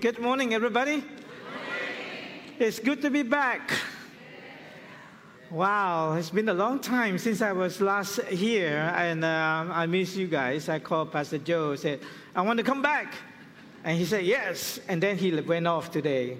[0.00, 1.04] Good morning, everybody.
[2.58, 3.70] It's good to be back.
[5.50, 10.16] Wow, it's been a long time since I was last here, and uh, I miss
[10.16, 10.70] you guys.
[10.70, 12.00] I called Pastor Joe, said,
[12.34, 13.12] I want to come back.
[13.84, 14.80] And he said, Yes.
[14.88, 16.38] And then he went off today.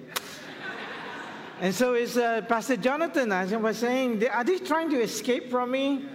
[1.59, 3.31] and so it's uh, Pastor Jonathan.
[3.31, 6.05] I was saying, Are they trying to escape from me?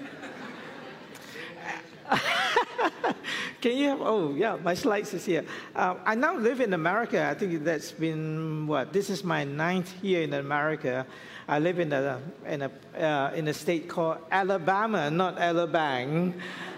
[3.61, 5.45] Can you have, oh, yeah, my slides is here.
[5.75, 7.27] Uh, I now live in America.
[7.27, 11.07] I think that's been, what, this is my ninth year in America.
[11.49, 16.33] I live in a, in a, uh, in a state called Alabama, not Alabama,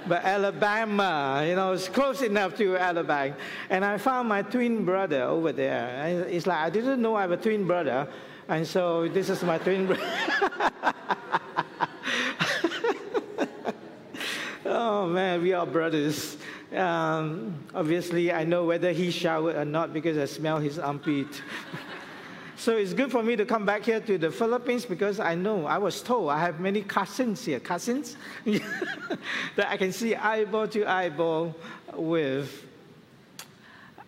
[0.06, 1.44] but Alabama.
[1.46, 3.34] You know, it's close enough to Alabama.
[3.70, 6.26] And I found my twin brother over there.
[6.28, 8.06] It's like, I didn't know I have a twin brother.
[8.48, 10.02] And so this is my twin brother.
[14.66, 16.36] oh man, we are brothers.
[16.74, 21.42] Um, obviously, I know whether he showered or not because I smell his armpit.
[22.56, 25.64] so it's good for me to come back here to the Philippines because I know,
[25.64, 30.84] I was told I have many cousins here, cousins, that I can see eyeball to
[30.84, 31.56] eyeball
[31.94, 32.66] with.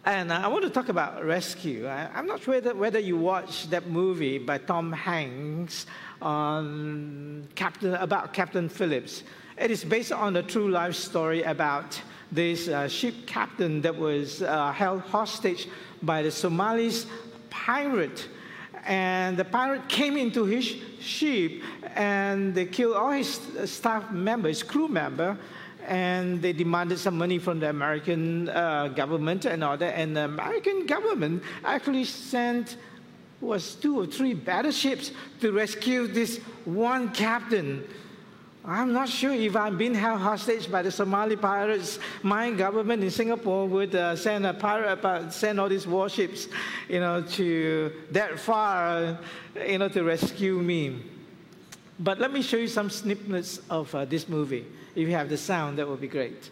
[0.05, 1.87] And I want to talk about rescue.
[1.87, 5.87] I, am not sure whether, whether you watched that movie by Tom Hanks
[6.21, 9.23] on Captain, about Captain Phillips.
[9.59, 12.01] It is based on a true life story about
[12.33, 15.69] this uh, ship captain that was uh, held hostage
[16.03, 17.07] by the Somalis
[17.51, 18.29] pirate.
[18.87, 21.63] And the pirate came into his ship
[21.95, 25.37] and they killed all his staff members, crew member,
[25.87, 29.99] and they demanded some money from the American uh, government and all that.
[29.99, 32.77] And the American government actually sent
[33.41, 37.83] was two or three battleships to rescue this one captain
[38.65, 41.99] I'm not sure if I'm being held hostage by the Somali pirates.
[42.23, 46.47] My government in Singapore would uh, send a pirate, uh, send all these warships,
[46.87, 49.19] you know, to that far,
[49.67, 51.03] you know, to rescue me.
[51.99, 54.67] But let me show you some snippets of uh, this movie.
[54.95, 56.51] If you have the sound, that would be great.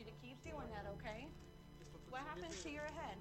[0.00, 1.26] You to keep doing that, okay?
[2.08, 3.16] What happened to your head?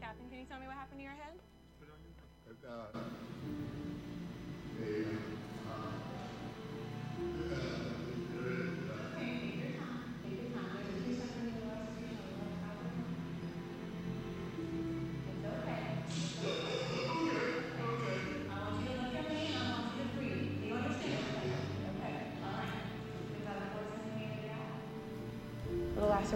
[0.00, 1.32] Captain, can you tell me what happened to your head?
[2.68, 2.98] Uh,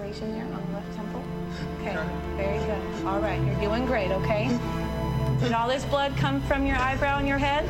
[0.00, 1.22] laceration there on the left temple?
[1.80, 1.96] Okay,
[2.36, 3.06] very good.
[3.06, 4.48] All right, you're doing great, okay?
[5.40, 7.64] Did all this blood come from your eyebrow and your head?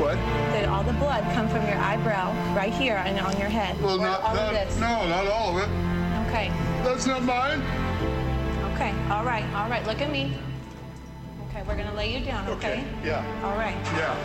[0.00, 0.16] What?
[0.52, 3.80] Did all the blood come from your eyebrow right here and on your head?
[3.82, 4.76] Well, not, all not, of this?
[4.76, 5.70] no, not all of it.
[6.28, 6.48] Okay.
[6.84, 7.60] That's not mine.
[8.74, 10.34] Okay, all right, all right, look at me.
[11.48, 12.80] Okay, we're gonna lay you down, okay?
[12.80, 12.84] okay.
[13.04, 13.24] Yeah.
[13.44, 13.76] All right.
[13.96, 14.16] Yeah.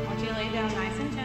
[0.00, 1.17] I want you to lay down nice and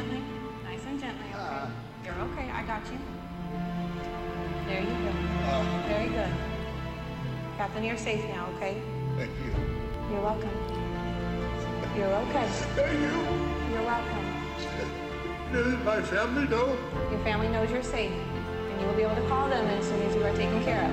[7.63, 8.75] Captain, you're safe now, okay?
[9.15, 9.53] Thank you.
[10.11, 10.49] You're welcome.
[11.95, 12.45] You're okay.
[12.75, 13.15] Thank you.
[13.71, 14.25] You're welcome.
[15.53, 16.77] Does my family know?
[17.09, 20.01] Your family knows you're safe, and you will be able to call them as soon
[20.01, 20.91] as you are taken care of.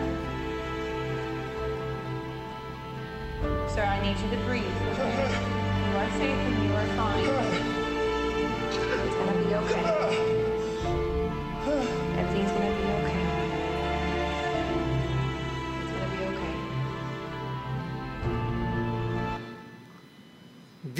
[3.73, 4.63] Sir, I need you to breathe,
[4.93, 5.29] okay?
[5.91, 7.25] You are safe and you are fine.
[9.09, 10.30] It's gonna be okay.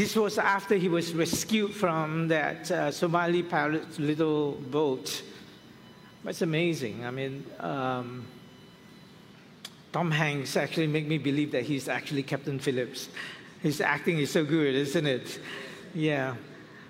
[0.01, 5.23] This was after he was rescued from that uh, Somali pilot's little boat.
[6.25, 7.05] That's amazing.
[7.05, 8.25] I mean, um,
[9.93, 13.11] Tom Hanks actually made me believe that he's actually Captain Phillips.
[13.61, 15.39] His acting is so good, isn't it?
[15.93, 16.37] Yeah.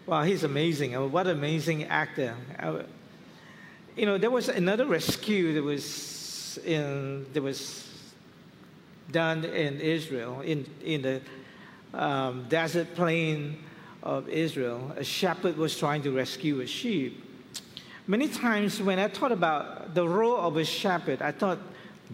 [0.07, 0.95] Wow, he's amazing.
[0.95, 2.37] Uh, What an amazing actor.
[2.61, 2.85] Uh,
[3.97, 7.91] You know, there was another rescue that was in that was
[9.11, 11.21] done in Israel, in in the
[11.95, 13.59] um, desert plain
[14.03, 14.93] of Israel.
[14.97, 17.25] A shepherd was trying to rescue a sheep.
[18.07, 21.59] Many times when I thought about the role of a shepherd, I thought,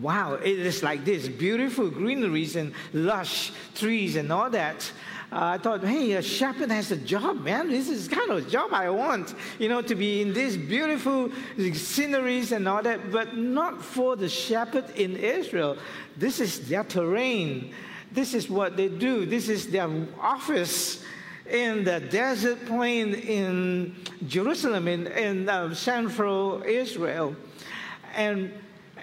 [0.00, 4.92] wow, it is like this beautiful greeneries and lush trees and all that.
[5.32, 7.68] Uh, I thought, hey, a shepherd has a job, man.
[7.68, 11.30] This is kind of a job I want, you know, to be in these beautiful
[11.72, 15.78] sceneries and all that, but not for the shepherd in Israel.
[16.16, 17.74] This is their terrain.
[18.12, 19.26] This is what they do.
[19.26, 21.04] This is their office
[21.50, 23.94] in the desert plain in
[24.26, 27.36] Jerusalem, in, in uh, central Israel.
[28.14, 28.52] And,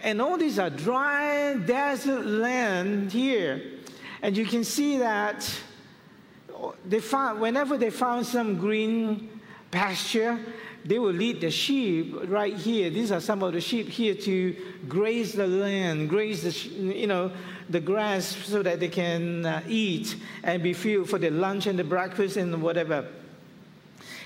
[0.02, 3.62] and all these are dry desert land here.
[4.22, 5.50] And you can see that
[6.86, 9.30] they found, whenever they found some green
[9.72, 10.40] pasture,
[10.86, 12.90] they will lead the sheep right here.
[12.90, 14.56] These are some of the sheep here to
[14.88, 17.32] graze the land, graze the, you know,
[17.70, 21.80] the grass so that they can uh, eat and be filled for the lunch and
[21.80, 23.08] the breakfast and whatever.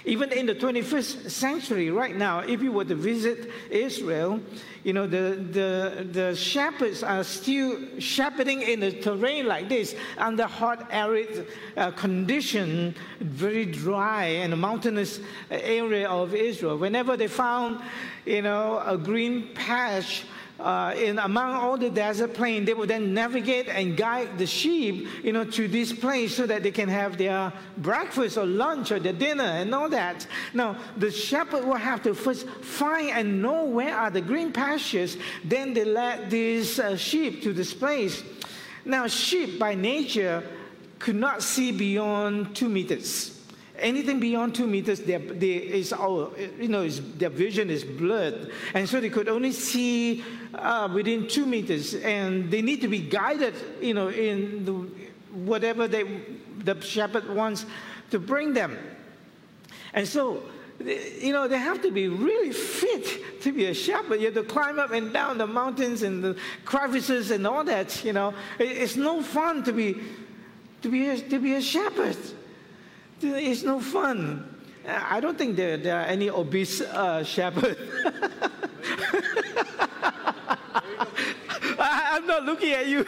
[0.08, 4.40] Even in the 21st century, right now, if you were to visit Israel,
[4.86, 10.46] you know, the, the, the shepherds are still shepherding in the terrain like this, under
[10.46, 15.20] hot, arid uh, condition, very dry and mountainous
[15.52, 16.78] area of Israel.
[16.78, 17.82] Whenever they found,
[18.26, 20.24] you know, a green patch,
[20.60, 25.08] uh, in among all the desert plain, they would then navigate and guide the sheep,
[25.24, 29.00] you know, to this place so that they can have their breakfast or lunch or
[29.00, 30.26] their dinner and all that.
[30.54, 35.18] Now, the shepherd will have to first find and know where are the green pastures.
[35.44, 38.24] Then they led these uh, sheep to this place.
[38.84, 40.44] Now, sheep by nature
[40.98, 43.37] could not see beyond two meters
[43.80, 48.52] anything beyond two meters, their, they, is all, you know, their vision is blurred.
[48.74, 51.94] And so they could only see uh, within two meters.
[51.96, 54.74] And they need to be guided, you know, in the,
[55.34, 56.04] whatever they,
[56.60, 57.66] the shepherd wants
[58.12, 58.78] to bring them.
[59.94, 60.44] And so,
[61.20, 64.20] you know, they have to be really fit to be a shepherd.
[64.20, 68.04] You have to climb up and down the mountains and the crevices and all that,
[68.04, 68.34] you know.
[68.60, 70.00] It's no fun to be,
[70.84, 72.18] to be, a, to be a shepherd.
[73.22, 74.56] It's no fun.
[74.88, 77.80] I don't think there, there are any obese uh, shepherds.
[81.80, 83.06] I'm not looking at you.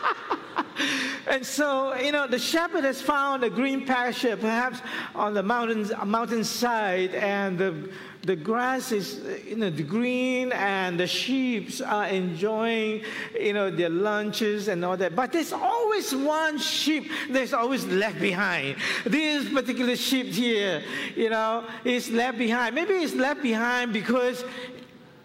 [1.28, 4.80] and so, you know, the shepherd has found a green pasture, perhaps
[5.14, 7.90] on the mountains, mountainside, and the,
[8.22, 13.02] the grass is, you know, green, and the sheep are enjoying,
[13.38, 15.16] you know, their lunches and all that.
[15.16, 18.76] But there's always one sheep that's always left behind.
[19.04, 20.82] This particular sheep here,
[21.16, 22.74] you know, is left behind.
[22.74, 24.44] Maybe it's left behind because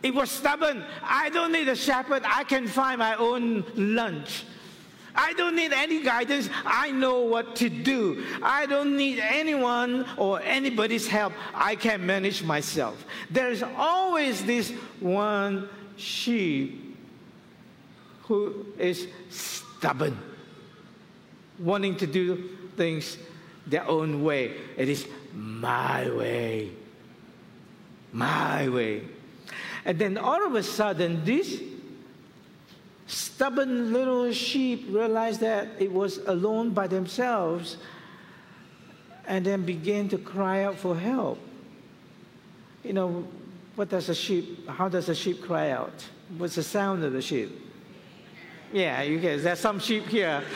[0.02, 0.84] it was stubborn.
[1.04, 2.24] I don't need a shepherd.
[2.26, 4.46] I can find my own lunch.
[5.16, 6.50] I don't need any guidance.
[6.66, 8.24] I know what to do.
[8.42, 11.34] I don't need anyone or anybody's help.
[11.54, 13.06] I can manage myself.
[13.30, 16.98] There's always this one sheep
[18.24, 20.18] who is stubborn,
[21.60, 23.18] wanting to do things
[23.68, 24.54] their own way.
[24.78, 26.72] It is my way.
[28.12, 29.04] My way.
[29.86, 31.62] And then all of a sudden, this
[33.08, 37.78] stubborn little sheep realized that it was alone by themselves
[39.28, 41.40] and then began to cry out for help.
[42.84, 43.28] You know,
[43.76, 46.06] what does a sheep, how does a sheep cry out?
[46.38, 47.62] What's the sound of the sheep?
[48.72, 50.44] Yeah, you guys, there's some sheep here.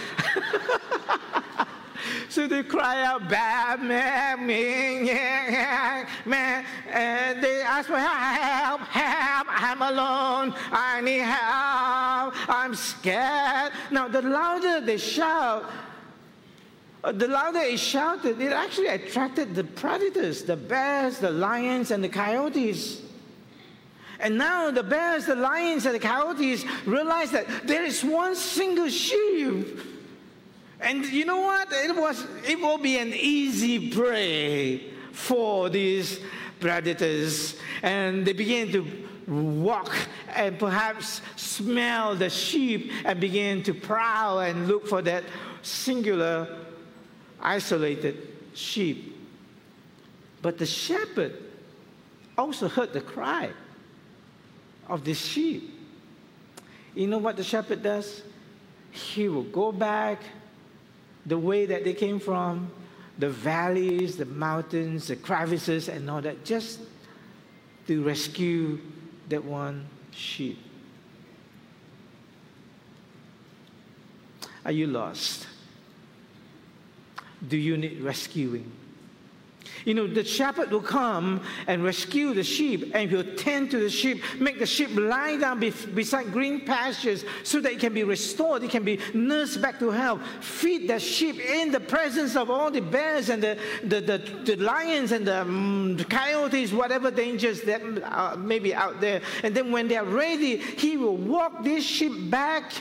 [2.30, 10.54] So they cry out, Batman, man, man!" and they ask for help, help, I'm alone,
[10.72, 13.74] I need help, I'm scared.
[13.92, 15.70] Now, the louder they shout,
[17.04, 22.04] uh, the louder it shouted, it actually attracted the predators, the bears, the lions, and
[22.04, 23.02] the coyotes.
[24.20, 28.90] And now the bears, the lions, and the coyotes realize that there is one single
[28.90, 29.80] sheep
[30.82, 31.68] and you know what?
[31.72, 36.20] It was it will be an easy prey for these
[36.60, 37.58] predators.
[37.84, 38.86] And they begin to
[39.28, 39.94] walk
[40.36, 45.24] and perhaps smell the sheep and begin to prowl and look for that
[45.62, 46.58] singular
[47.40, 49.16] isolated sheep.
[50.42, 51.34] But the shepherd
[52.38, 53.52] also heard the cry
[54.88, 55.76] of the sheep.
[56.96, 58.24] You know what the shepherd does?
[58.92, 60.22] He will go back
[61.30, 62.72] the way that they came from,
[63.20, 66.80] the valleys, the mountains, the crevices, and all that, just
[67.88, 68.80] to rescue
[69.30, 70.58] that one sheep.
[74.66, 75.48] Are you lost?
[77.48, 78.72] Do you need rescuing?
[79.86, 83.90] You know, the shepherd will come and rescue the sheep and he'll tend to the
[83.90, 88.04] sheep, make the sheep lie down be- beside green pastures so that it can be
[88.04, 90.22] restored, it can be nursed back to health.
[90.42, 94.56] Feed the sheep in the presence of all the bears and the, the, the, the
[94.58, 99.22] lions and the, um, the, coyotes, whatever dangers that uh, may be out there.
[99.44, 102.72] And then when they're ready, he will walk these sheep back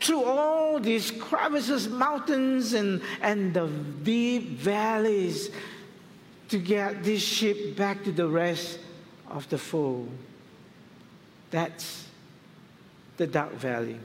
[0.00, 3.68] through all these crevices, mountains, and, and the
[4.02, 5.50] deep valleys
[6.50, 8.78] to get this sheep back to the rest
[9.28, 10.10] of the fold.
[11.50, 12.06] That's
[13.16, 13.98] the dark valley.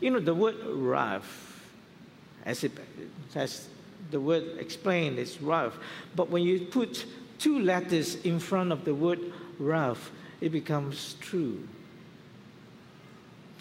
[0.00, 1.66] You know, the word rough,
[2.44, 2.72] as, it,
[3.34, 3.68] as
[4.10, 5.76] the word explained, is rough.
[6.14, 7.06] But when you put
[7.38, 9.20] two letters in front of the word
[9.58, 10.10] rough,
[10.40, 11.66] it becomes true.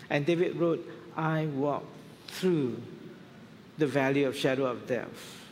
[0.10, 1.86] And David wrote, I walk
[2.28, 2.82] through
[3.78, 5.47] the valley of shadow of death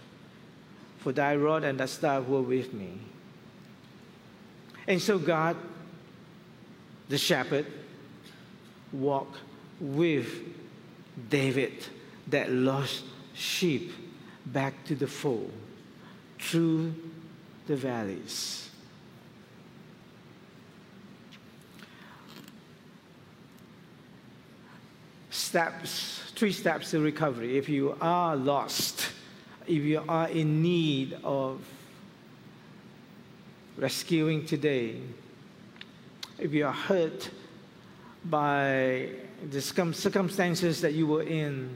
[1.05, 2.97] for thy rod and thy staff were with me.
[4.87, 5.55] And so God,
[7.09, 7.67] the shepherd,
[8.91, 9.37] walked
[9.79, 10.27] with
[11.29, 11.73] David,
[12.29, 13.03] that lost
[13.35, 13.91] sheep,
[14.47, 15.51] back to the fold
[16.39, 16.95] through
[17.67, 18.67] the valleys.
[25.29, 27.59] Steps, three steps to recovery.
[27.59, 29.11] If you are lost,
[29.67, 31.61] if you are in need of
[33.77, 35.01] rescuing today,
[36.37, 37.29] if you are hurt
[38.25, 39.09] by
[39.49, 41.69] the circumstances that you were in,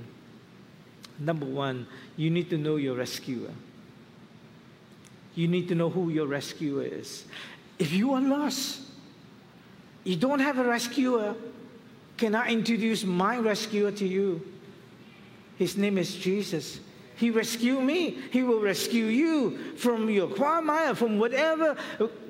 [1.19, 3.51] number one, you need to know your rescuer.
[5.35, 7.25] You need to know who your rescuer is.
[7.77, 8.81] If you are lost,
[10.03, 11.35] you don't have a rescuer,
[12.17, 14.45] can I introduce my rescuer to you?
[15.57, 16.79] His name is Jesus.
[17.19, 18.17] He rescued me.
[18.31, 21.75] He will rescue you from your quagmire, from whatever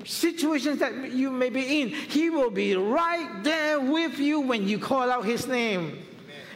[0.03, 1.89] situations that you may be in.
[1.89, 6.03] He will be right there with you when you call out His name.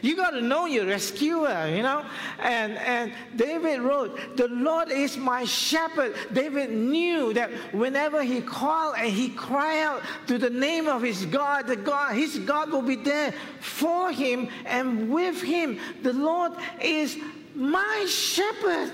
[0.04, 2.04] You got to know your rescuer, you know?
[2.38, 6.14] And, and David wrote, The Lord is my shepherd.
[6.30, 11.24] David knew that whenever he called and he cried out to the name of his
[11.24, 15.78] God, the God, his God will be there for him and with him.
[16.02, 17.16] The Lord is
[17.54, 18.92] my shepherd.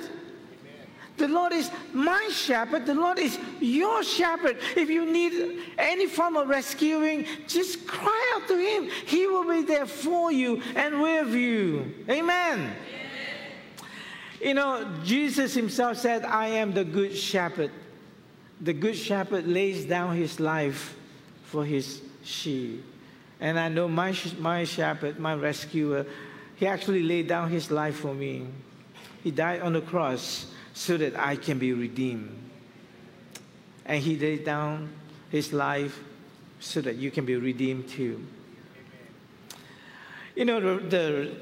[1.17, 2.87] The Lord is my shepherd.
[2.87, 4.57] The Lord is your shepherd.
[4.75, 8.89] If you need any form of rescuing, just cry out to Him.
[9.05, 11.95] He will be there for you and with you.
[12.09, 12.59] Amen.
[12.59, 12.75] Amen.
[14.41, 17.71] You know, Jesus Himself said, I am the good shepherd.
[18.61, 20.95] The good shepherd lays down his life
[21.45, 22.85] for his sheep.
[23.41, 26.05] And I know my, my shepherd, my rescuer,
[26.61, 28.47] he actually laid down his life for me.
[29.25, 32.37] He died on the cross so that I can be redeemed.
[33.87, 34.91] And he laid down
[35.31, 35.99] his life
[36.61, 38.23] so that you can be redeemed too.
[40.37, 41.35] You know, the, the,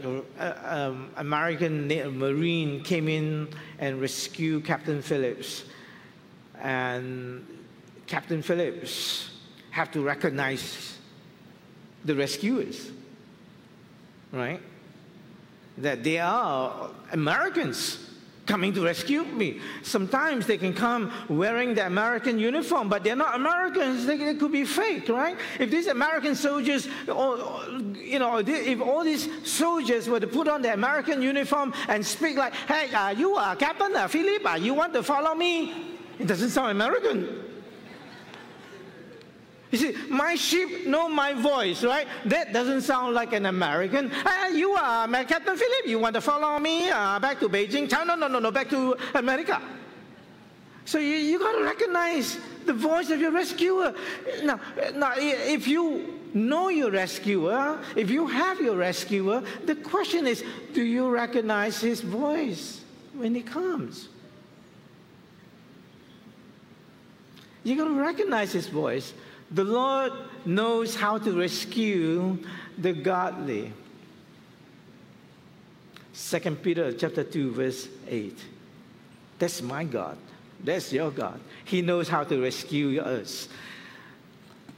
[0.00, 1.86] the uh, um, American
[2.18, 5.64] Marine came in and rescued Captain Phillips.
[6.58, 7.46] And
[8.06, 9.30] Captain Phillips
[9.72, 10.96] have to recognize
[12.06, 12.92] the rescuers
[14.34, 14.60] right?
[15.78, 18.10] That they are Americans
[18.46, 19.60] coming to rescue me.
[19.82, 24.04] Sometimes they can come wearing the American uniform, but they're not Americans.
[24.04, 25.36] They, they could be fake, right?
[25.58, 27.64] If these American soldiers, or,
[27.96, 32.36] you know, if all these soldiers were to put on the American uniform and speak
[32.36, 35.72] like, "Hey, uh, you are Captain uh, Philip, uh, you want to follow me?"
[36.18, 37.43] It doesn't sound American.
[39.70, 42.06] You see, my sheep know my voice, right?
[42.26, 44.10] That doesn't sound like an American.
[44.12, 45.86] Uh, you are Captain Philip.
[45.86, 47.90] You want to follow me uh, back to Beijing?
[48.06, 49.60] No, no, no, no, back to America.
[50.84, 53.94] So you, you got to recognize the voice of your rescuer.
[54.42, 54.60] Now,
[54.94, 60.82] now, if you know your rescuer, if you have your rescuer, the question is, do
[60.82, 62.82] you recognize his voice
[63.14, 64.08] when he comes?
[67.62, 69.14] You got to recognize his voice.
[69.50, 70.12] The Lord
[70.44, 72.38] knows how to rescue
[72.78, 73.72] the godly.
[76.14, 78.38] 2 Peter chapter 2 verse 8.
[79.38, 80.16] That's my God.
[80.62, 81.40] That's your God.
[81.64, 83.48] He knows how to rescue us.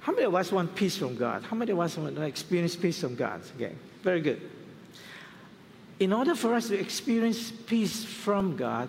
[0.00, 1.42] How many of us want peace from God?
[1.42, 3.42] How many of us want to experience peace from God?
[3.56, 4.40] Okay, very good.
[5.98, 8.88] in order for us to experience peace from God,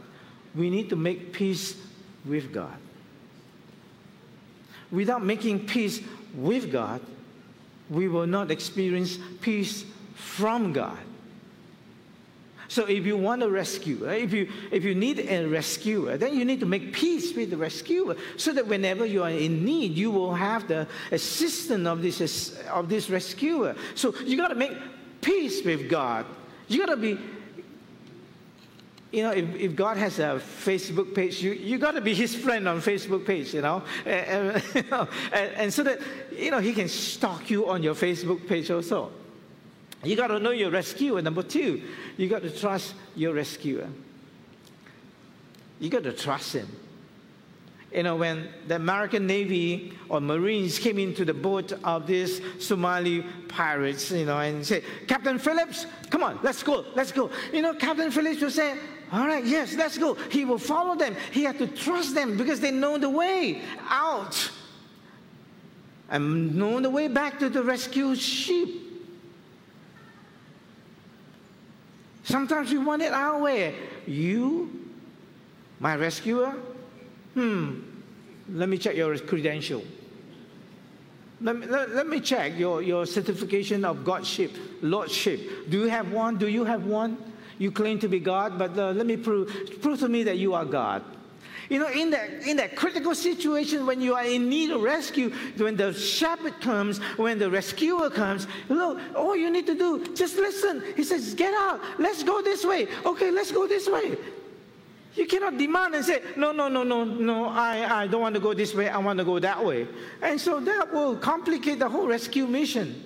[0.53, 1.75] we need to make peace
[2.25, 2.77] with God.
[4.91, 6.01] Without making peace
[6.33, 7.01] with God,
[7.89, 10.97] we will not experience peace from God.
[12.69, 16.43] So if you want a rescuer, if you, if you need a rescuer, then you
[16.43, 20.11] need to make peace with the rescuer so that whenever you are in need, you
[20.11, 23.75] will have the assistance of this, of this rescuer.
[23.95, 24.73] So you got to make
[25.21, 26.25] peace with God.
[26.67, 27.17] You got to be,
[29.17, 32.35] you know, if, if God has a Facebook page, you, you got to be his
[32.35, 33.81] friend on Facebook page, you know?
[34.05, 34.61] And,
[35.33, 35.99] and, and so that,
[36.31, 39.11] you know, he can stalk you on your Facebook page also.
[40.03, 41.19] You got to know your rescuer.
[41.23, 41.81] Number two,
[42.15, 43.87] you got to trust your rescuer.
[45.79, 46.67] You got to trust him.
[47.91, 53.25] You know, when the American Navy or Marines came into the boat of these Somali
[53.47, 57.31] pirates, you know, and said, Captain Phillips, come on, let's go, let's go.
[57.51, 58.77] You know, Captain Phillips will say,
[59.11, 60.15] all right, yes, let's go.
[60.15, 61.15] He will follow them.
[61.31, 64.51] He had to trust them because they know the way out
[66.09, 68.83] and know the way back to the rescued sheep.
[72.23, 73.75] Sometimes we want it our way.
[74.05, 74.89] You,
[75.79, 76.53] my rescuer,
[77.33, 77.79] hmm,
[78.51, 79.83] let me check your credential.
[81.39, 85.69] Let me, let, let me check your, your certification of Godship, Lordship.
[85.69, 86.37] Do you have one?
[86.37, 87.17] Do you have one?
[87.57, 90.53] You claim to be God, but uh, let me prove, prove to me that you
[90.53, 91.03] are God.
[91.69, 95.33] You know, in that, in that critical situation when you are in need of rescue,
[95.57, 100.37] when the shepherd comes, when the rescuer comes, look, all you need to do, just
[100.37, 100.81] listen.
[100.95, 101.81] He says, get out.
[101.99, 102.87] Let's go this way.
[103.05, 104.17] Okay, let's go this way.
[105.15, 108.41] You cannot demand and say, no, no, no, no, no, I, I don't want to
[108.41, 108.87] go this way.
[108.87, 109.87] I want to go that way.
[110.21, 113.03] And so that will complicate the whole rescue mission.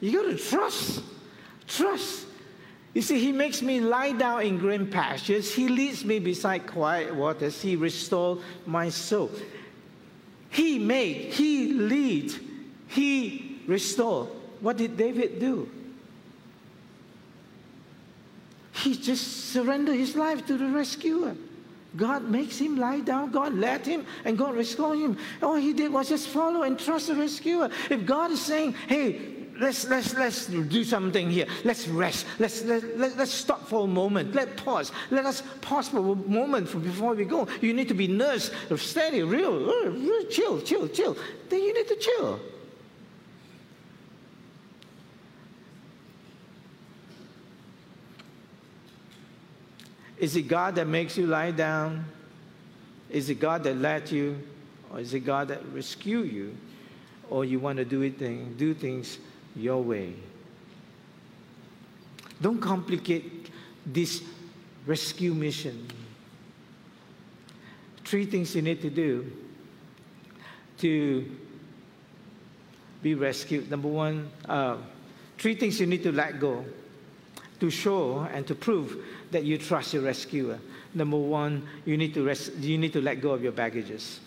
[0.00, 1.02] You got to trust.
[1.66, 2.26] Trust.
[2.98, 5.54] You see, he makes me lie down in green pastures.
[5.54, 7.62] He leads me beside quiet waters.
[7.62, 9.30] He restores my soul.
[10.50, 12.34] He made, he lead,
[12.88, 14.24] he restore.
[14.58, 15.70] What did David do?
[18.72, 21.36] He just surrendered his life to the rescuer.
[21.94, 23.30] God makes him lie down.
[23.30, 25.16] God led him and God restored him.
[25.40, 27.70] All he did was just follow and trust the rescuer.
[27.90, 31.46] If God is saying, hey, let's, let's, let's do something here.
[31.64, 32.26] Let's rest.
[32.38, 34.34] Let's, let, let, let's stop for a moment.
[34.34, 34.92] Let pause.
[35.10, 37.48] Let us pause for a moment before we go.
[37.60, 41.16] You need to be nursed, steady, real, chill, chill, chill.
[41.48, 42.40] Then you need to chill.
[50.18, 52.04] Is it God that makes you lie down?
[53.08, 54.42] Is it God that led you?
[54.90, 56.56] Or is it God that rescue you?
[57.30, 59.18] Or you want to do, it thing, do things
[59.58, 60.14] your way.
[62.40, 63.50] Don't complicate
[63.84, 64.22] this
[64.86, 65.88] rescue mission.
[68.04, 69.30] Three things you need to do
[70.78, 71.30] to
[73.02, 73.70] be rescued.
[73.70, 74.76] Number one, uh,
[75.36, 76.64] three things you need to let go
[77.60, 80.58] to show and to prove that you trust your rescuer.
[80.94, 84.20] Number one, you need to, res- you need to let go of your baggages.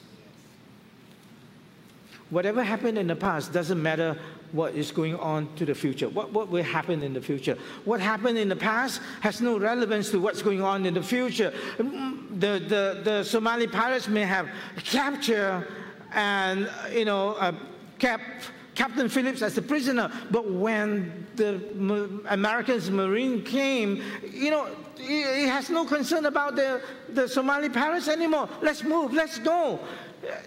[2.29, 4.17] Whatever happened in the past doesn't matter
[4.51, 7.57] what is going on to the future, what, what will happen in the future.
[7.85, 11.53] What happened in the past has no relevance to what's going on in the future.
[11.77, 14.49] The, the, the Somali pirates may have
[14.83, 15.67] captured
[16.13, 17.53] and, you know, uh,
[17.99, 24.01] kept Captain Phillips as a prisoner, but when the Americans Marine came,
[24.33, 28.47] you know, he, he has no concern about the, the Somali pirates anymore.
[28.61, 29.79] Let's move, let's go.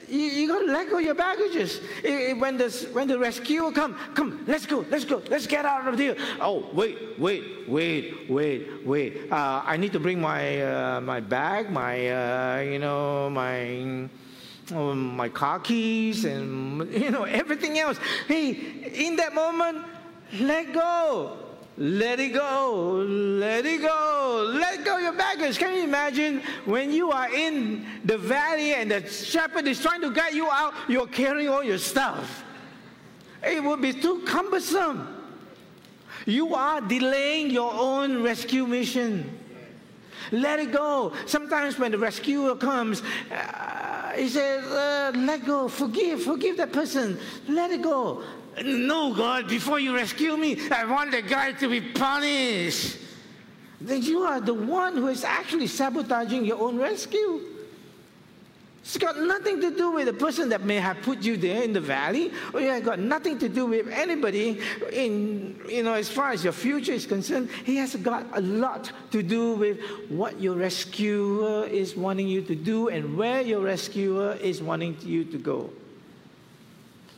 [0.08, 1.80] You, you got to let go your baggages.
[2.38, 5.98] When the, when the rescuer come, come, let's go, let's go, let's get out of
[5.98, 6.16] here.
[6.40, 9.32] Oh, wait, wait, wait, wait, wait.
[9.32, 14.08] Uh, I need to bring my, uh, my bag, my, uh, you know, my,
[14.72, 17.98] um, my car keys and, you know, everything else.
[18.28, 19.84] Hey, in that moment,
[20.40, 21.43] let go.
[21.76, 23.04] Let it go.
[23.06, 24.52] Let it go.
[24.54, 25.58] Let go your baggage.
[25.58, 30.10] Can you imagine when you are in the valley and the shepherd is trying to
[30.10, 32.44] get you out, you're carrying all your stuff?
[33.42, 35.08] It would be too cumbersome.
[36.26, 39.38] You are delaying your own rescue mission.
[40.30, 41.12] Let it go.
[41.26, 47.18] Sometimes when the rescuer comes, uh, he says, uh, let go, forgive, forgive that person.
[47.48, 48.22] Let it go.
[48.62, 52.98] No, God, before you rescue me, I want the guy to be punished.
[53.80, 57.40] Then you are the one who is actually sabotaging your own rescue.
[58.80, 61.72] It's got nothing to do with the person that may have put you there in
[61.72, 64.60] the valley, or it has got nothing to do with anybody
[64.92, 67.48] in, you know, as far as your future is concerned.
[67.64, 72.54] He has got a lot to do with what your rescuer is wanting you to
[72.54, 75.70] do and where your rescuer is wanting you to go.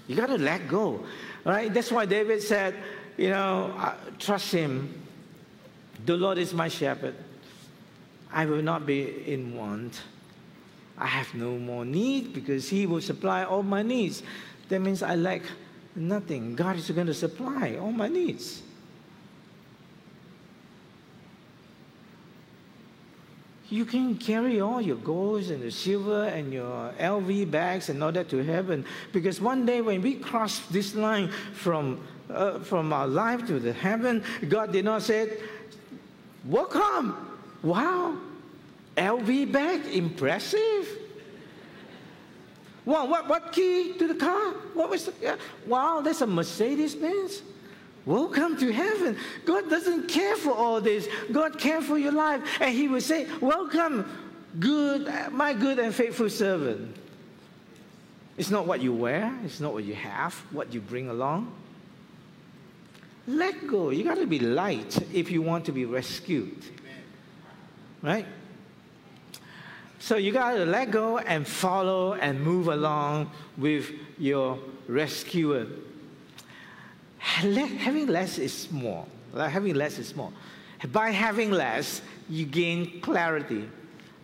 [0.07, 1.05] You got to let go,
[1.45, 1.73] right?
[1.73, 2.75] That's why David said,
[3.17, 5.03] you know, trust him.
[6.05, 7.15] The Lord is my shepherd.
[8.33, 10.01] I will not be in want.
[10.99, 14.23] I have no more need because He will supply all my needs.
[14.69, 15.43] That means I lack
[15.95, 16.55] nothing.
[16.55, 18.63] God is going to supply all my needs.
[23.69, 28.13] You can carry all your golds and the silver and your LV bags and all
[28.13, 32.01] that to heaven because one day when we cross this line from,
[32.31, 35.39] uh, from our life to the heaven, God did not say,
[36.45, 37.17] Welcome.
[37.63, 38.17] Wow,
[38.97, 40.89] LV bag, impressive.
[42.85, 44.53] Wow, what, what key to the car?
[44.75, 47.43] What was the, uh, wow, that's a Mercedes Benz.
[48.07, 49.17] Welcome to heaven.
[49.45, 51.09] God doesn't care for all this.
[51.33, 52.41] God cares for your life.
[52.61, 54.09] And He will say, Welcome,
[54.61, 56.97] good, my good and faithful servant.
[58.39, 61.53] It's not what you wear, it's not what you have, what you bring along.
[63.27, 63.91] Let go.
[63.91, 66.63] You got to be light if you want to be rescued.
[68.03, 68.27] Right?
[69.99, 75.67] So you got to let go and follow and move along with your rescuer.
[77.27, 79.05] Having less is more.
[79.35, 80.33] Having less is more.
[80.93, 83.69] By having less, you gain clarity.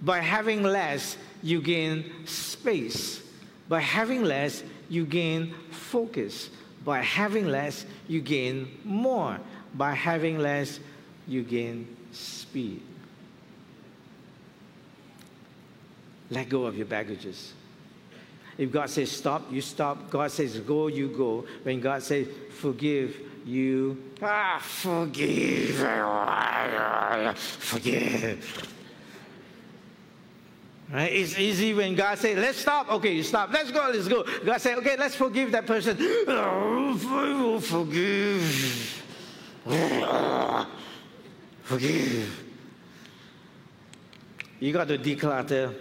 [0.00, 3.20] By having less, you gain space.
[3.68, 6.50] By having less, you gain focus.
[6.84, 9.38] By having less, you gain more.
[9.74, 10.78] By having less,
[11.26, 12.82] you gain speed.
[16.30, 17.52] Let go of your baggages.
[18.58, 20.10] If God says stop, you stop.
[20.10, 21.44] God says go, you go.
[21.62, 25.76] When God says forgive, you ah forgive,
[27.36, 28.68] forgive.
[30.92, 31.10] Right?
[31.10, 32.90] It's easy when God says, let's stop.
[32.90, 33.50] Okay, you stop.
[33.50, 34.24] Let's go, let's go.
[34.44, 35.96] God says, okay, let's forgive that person.
[37.62, 39.02] Forgive.
[41.62, 42.44] Forgive.
[44.60, 45.74] You got to declutter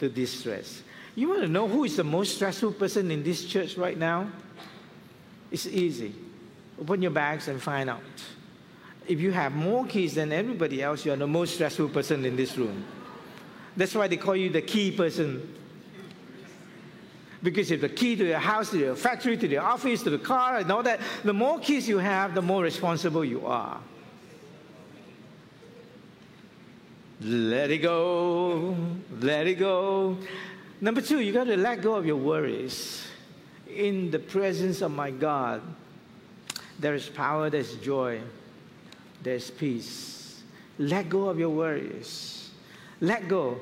[0.00, 0.82] the distress.
[1.16, 4.30] You want to know who is the most stressful person in this church right now?
[5.50, 6.14] It's easy.
[6.80, 8.02] Open your bags and find out.
[9.06, 12.36] If you have more keys than everybody else, you are the most stressful person in
[12.36, 12.84] this room.
[13.76, 15.54] That's why they call you the key person.
[17.42, 20.18] Because if the key to your house, to your factory, to your office, to the
[20.18, 23.78] car, and all that, the more keys you have, the more responsible you are.
[27.20, 28.76] Let it go.
[29.20, 30.16] Let it go.
[30.84, 33.06] Number two, you got to let go of your worries.
[33.74, 35.62] In the presence of my God,
[36.78, 38.20] there is power, there's joy,
[39.22, 40.42] there's peace.
[40.78, 42.50] Let go of your worries.
[43.00, 43.58] Let go.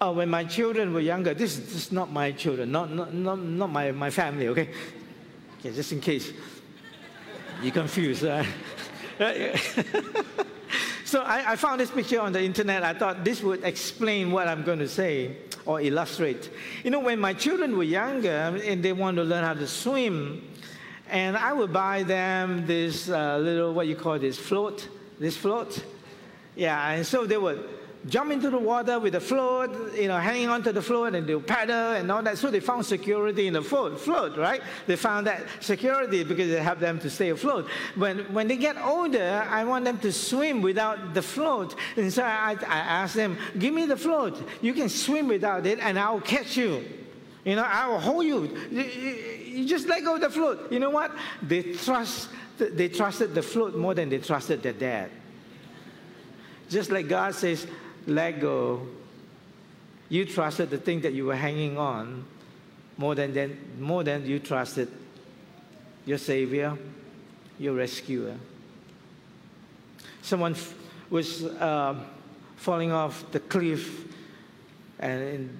[0.00, 3.40] Oh, when my children were younger, this, this is not my children, not, not, not,
[3.40, 4.68] not my, my family, okay?
[5.58, 6.32] Okay, just in case
[7.60, 8.24] you're confused.
[8.24, 8.44] Uh,
[11.10, 12.84] So I, I, found this picture on the internet.
[12.84, 16.48] I thought this would explain what I'm going to say or illustrate.
[16.84, 20.48] You know, when my children were younger and they wanted to learn how to swim,
[21.08, 25.84] and I would buy them this uh, little, what you call this, float, this float.
[26.54, 27.68] Yeah, and so they would
[28.08, 31.40] jump into the water with the float, you know, hanging onto the float and they'll
[31.40, 32.38] paddle and all that.
[32.38, 34.62] So they found security in the float, float, right?
[34.86, 37.68] They found that security because it helped them to stay afloat.
[37.96, 41.74] When, when they get older, I want them to swim without the float.
[41.96, 44.42] And so I, I asked them, give me the float.
[44.62, 46.84] You can swim without it and I'll catch you.
[47.44, 48.56] You know, I will hold you.
[48.70, 50.72] You, you just let go of the float.
[50.72, 51.12] You know what?
[51.42, 55.10] They trust, they trusted the float more than they trusted their dad.
[56.70, 57.66] Just like God says,
[58.06, 58.86] let go.
[60.08, 62.24] You trusted the thing that you were hanging on
[62.96, 64.88] more than, than, more than you trusted
[66.04, 66.76] your Savior,
[67.58, 68.34] your rescuer.
[70.22, 70.54] Someone
[71.08, 71.94] was uh,
[72.56, 74.04] falling off the cliff,
[74.98, 75.56] and,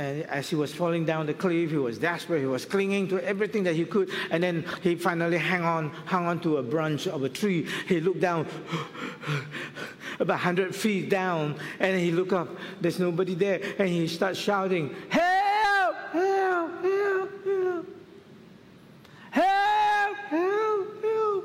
[0.00, 2.40] and as he was falling down the cliff, he was desperate.
[2.40, 6.26] He was clinging to everything that he could, and then he finally hung on, hung
[6.26, 7.66] on to a branch of a tree.
[7.86, 8.46] He looked down
[10.18, 12.48] about 100 feet down, and he looked up.
[12.80, 15.96] There's nobody there, and he starts shouting, "Help!
[16.12, 16.82] Help!
[16.82, 17.44] Help!
[17.44, 17.86] Help!
[19.30, 20.16] Help!
[20.30, 21.02] Help!
[21.02, 21.44] Help!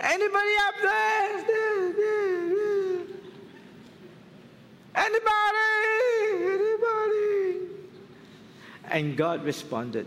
[0.00, 1.41] Anybody up there?
[8.92, 10.06] And God responded,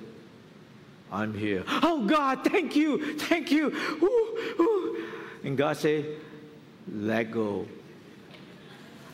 [1.11, 1.63] I'm here.
[1.67, 3.75] Oh, God, thank you, thank you.
[4.01, 5.03] Ooh, ooh.
[5.43, 6.05] And God said,
[6.93, 7.65] let go.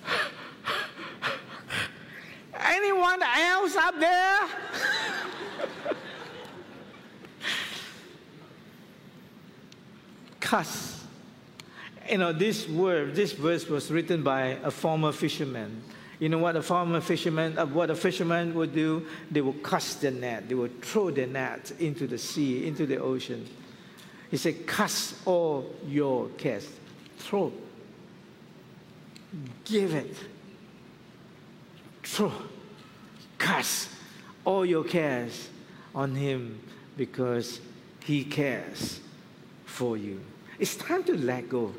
[2.53, 4.39] Anyone else up there?
[10.41, 11.01] Cuss.
[12.10, 15.81] You know, this word, this verse was written by a former fisherman.
[16.21, 19.07] You know what a farmer fisherman, uh, what a fisherman would do?
[19.31, 20.47] They would cast the net.
[20.47, 23.47] They would throw the net into the sea, into the ocean.
[24.29, 26.69] He said, cast all your cares.
[27.17, 27.51] Throw.
[29.65, 30.15] Give it.
[32.03, 32.31] Throw.
[33.39, 33.89] Cast
[34.45, 35.49] all your cares
[35.95, 36.60] on him
[36.97, 37.62] because
[38.03, 38.99] he cares
[39.65, 40.21] for you.
[40.60, 41.73] It's time to let go.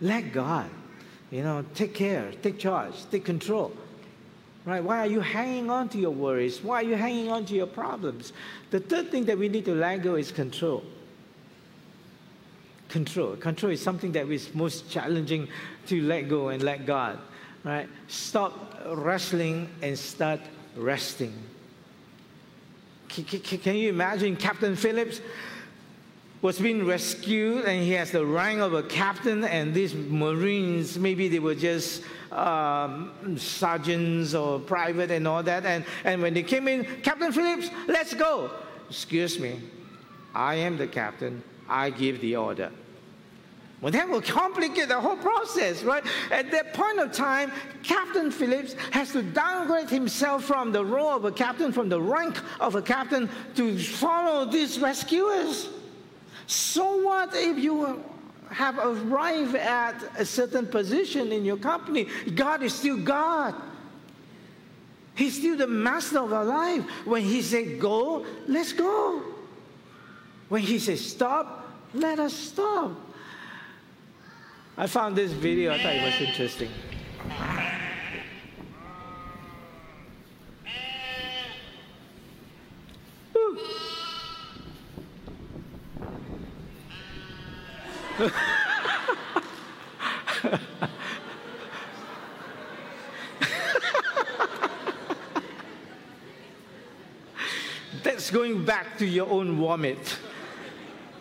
[0.00, 0.70] Let God,
[1.30, 3.72] you know, take care, take charge, take control.
[4.64, 4.82] Right?
[4.84, 6.62] Why are you hanging on to your worries?
[6.62, 8.32] Why are you hanging on to your problems?
[8.70, 10.84] The third thing that we need to let go is control.
[12.88, 13.36] Control.
[13.36, 15.48] Control is something that is most challenging
[15.86, 17.18] to let go and let God.
[17.64, 17.88] Right?
[18.08, 20.40] Stop wrestling and start
[20.76, 21.32] resting.
[23.08, 25.20] Can you imagine Captain Phillips?
[26.42, 31.28] Was being rescued and he has the rank of a captain and these marines maybe
[31.28, 36.66] they were just um, sergeants or private and all that and, and when they came
[36.68, 38.50] in captain phillips let's go
[38.88, 39.60] excuse me
[40.34, 42.70] i am the captain i give the order
[43.80, 46.04] well, that will complicate the whole process, right?
[46.30, 47.50] At that point of time,
[47.82, 52.38] Captain Phillips has to downgrade himself from the role of a captain, from the rank
[52.60, 55.70] of a captain, to follow these rescuers.
[56.50, 58.02] So what if you
[58.50, 62.08] have arrived at a certain position in your company?
[62.34, 63.54] God is still God.
[65.14, 66.82] He's still the master of our life.
[67.04, 69.22] When He said go, let's go.
[70.48, 72.96] When He says stop, let us stop.
[74.76, 76.70] I found this video, I thought it was interesting.
[98.02, 100.18] That's going back to your own vomit.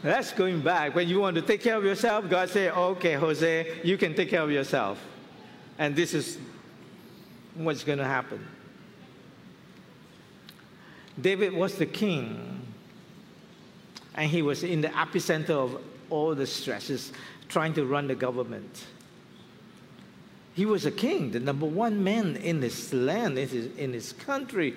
[0.03, 0.93] That's going back.
[0.93, 4.29] When you want to take care of yourself, God say, okay, Jose, you can take
[4.29, 5.01] care of yourself.
[5.77, 6.37] And this is
[7.55, 8.45] what's going to happen.
[11.19, 12.61] David was the king,
[14.15, 17.11] and he was in the epicenter of all the stresses
[17.47, 18.85] trying to run the government.
[20.53, 24.13] He was a king, the number one man in his land, in his, in his
[24.13, 24.75] country.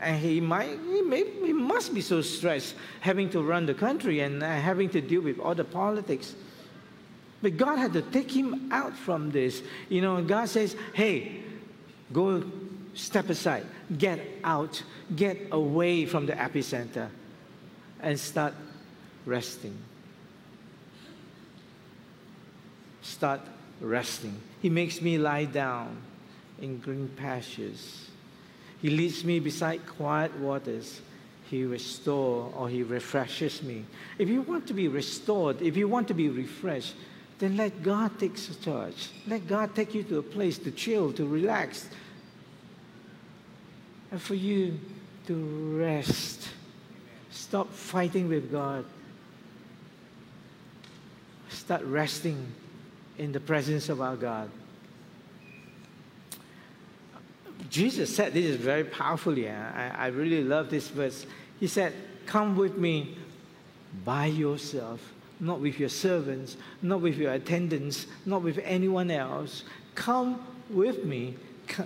[0.00, 4.20] And he, might, he, may, he must be so stressed having to run the country
[4.20, 6.34] and uh, having to deal with all the politics.
[7.40, 9.62] But God had to take him out from this.
[9.88, 11.42] You know, God says, hey,
[12.12, 12.44] go
[12.94, 13.66] step aside,
[13.98, 14.82] get out,
[15.16, 17.08] get away from the epicenter,
[18.00, 18.54] and start
[19.26, 19.76] resting.
[23.02, 23.40] Start
[23.80, 24.40] resting.
[24.60, 25.96] He makes me lie down
[26.60, 28.08] in green pastures.
[28.80, 31.00] He leads me beside quiet waters.
[31.50, 33.84] He restores or He refreshes me.
[34.18, 36.94] If you want to be restored, if you want to be refreshed,
[37.38, 39.10] then let God take charge.
[39.26, 41.88] Let God take you to a place to chill, to relax,
[44.10, 44.78] and for you
[45.26, 46.48] to rest.
[47.30, 48.84] Stop fighting with God.
[51.48, 52.46] Start resting
[53.22, 54.50] in the presence of our God.
[57.70, 59.48] Jesus said this is very powerfully.
[59.48, 61.24] I, I really love this verse.
[61.60, 61.92] He said,
[62.26, 63.16] Come with me
[64.04, 65.00] by yourself,
[65.40, 69.64] not with your servants, not with your attendants, not with anyone else.
[69.94, 71.36] Come with me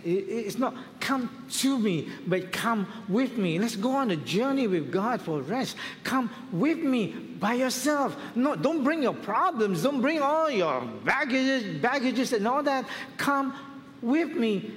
[0.05, 0.75] it's not
[1.07, 3.61] come to me, but come with me.
[3.61, 5.77] Let's go on a journey with God for rest.
[6.03, 8.17] Come with me by yourself.
[8.35, 9.85] No, don't bring your problems.
[9.85, 12.87] Don't bring all your baggages, baggages and all that.
[13.19, 13.55] Come
[14.03, 14.73] with me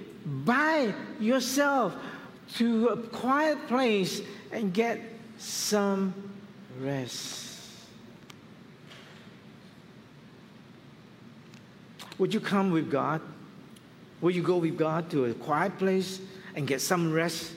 [0.46, 1.96] by yourself
[2.58, 5.02] to a quiet place and get
[5.40, 6.14] some
[6.80, 7.48] rest.
[12.20, 13.20] Would you come with God?
[14.22, 16.20] Will you go with God to a quiet place
[16.56, 17.54] and get some rest?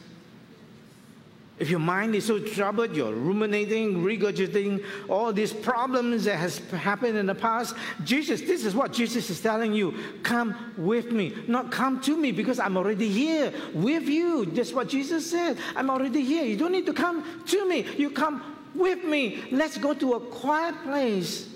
[1.58, 7.16] If your mind is so troubled, you're ruminating, regurgitating all these problems that has happened
[7.16, 9.94] in the past, Jesus, this is what Jesus is telling you.
[10.24, 11.34] Come with me.
[11.46, 14.46] Not come to me because I'm already here with you.
[14.46, 15.58] That's what Jesus said.
[15.76, 16.44] I'm already here.
[16.44, 17.86] You don't need to come to me.
[17.96, 18.42] You come
[18.74, 19.44] with me.
[19.52, 21.48] Let's go to a quiet place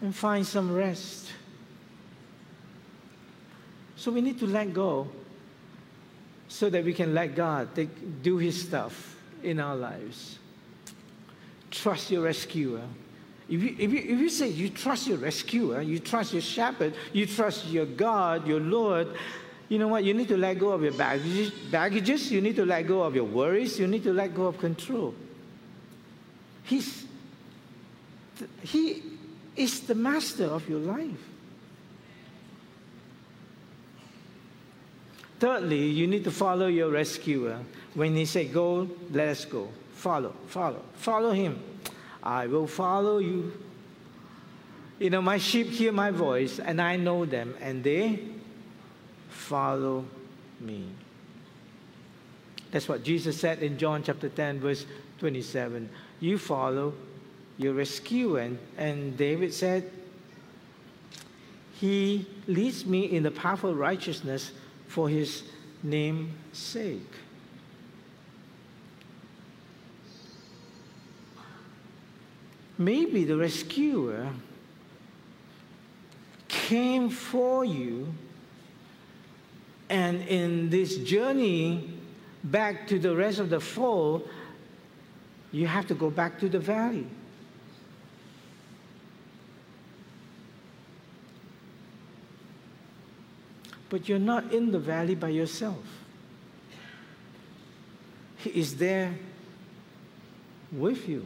[0.00, 1.32] and find some rest.
[4.04, 5.08] So we need to let go
[6.46, 10.38] so that we can let God take, do His stuff in our lives.
[11.70, 12.82] Trust your rescuer.
[13.48, 16.92] If you, if, you, if you say you trust your rescuer, you trust your shepherd,
[17.14, 19.08] you trust your God, your Lord,
[19.70, 20.04] you know what?
[20.04, 22.30] You need to let go of your baggages, baggages.
[22.30, 23.78] You need to let go of your worries.
[23.78, 25.14] You need to let go of control.
[26.64, 27.06] He's,
[28.60, 29.02] he
[29.56, 31.30] is the master of your life.
[35.44, 37.58] Thirdly, you need to follow your rescuer.
[37.92, 39.68] When he say go, let us go.
[39.92, 41.62] Follow, follow, follow him.
[42.22, 43.52] I will follow you.
[44.98, 48.20] You know, my sheep hear my voice, and I know them, and they
[49.28, 50.06] follow
[50.60, 50.88] me.
[52.70, 54.86] That's what Jesus said in John chapter 10, verse
[55.18, 55.90] 27.
[56.20, 56.94] You follow
[57.58, 58.38] your rescuer.
[58.38, 59.90] And, and David said,
[61.74, 64.50] He leads me in the path of righteousness
[64.88, 65.42] for his
[65.82, 67.12] name's sake.
[72.76, 74.28] Maybe the rescuer
[76.48, 78.12] came for you,
[79.88, 81.94] and in this journey
[82.42, 84.28] back to the rest of the fold,
[85.52, 87.06] you have to go back to the valley.
[93.94, 95.78] But you're not in the valley by yourself.
[98.38, 99.14] He is there
[100.72, 101.24] with you.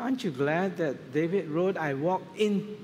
[0.00, 2.76] Aren't you glad that David wrote, I walked in,